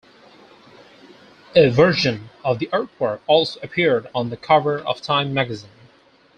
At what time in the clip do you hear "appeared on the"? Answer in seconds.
3.61-4.35